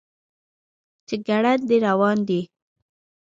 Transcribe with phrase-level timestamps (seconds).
[1.07, 2.41] چې ګړندی روان دی.